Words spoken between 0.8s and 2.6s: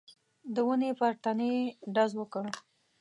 پر تنې يې ډز وکړ.